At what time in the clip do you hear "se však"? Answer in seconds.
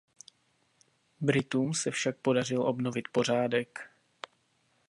1.73-2.17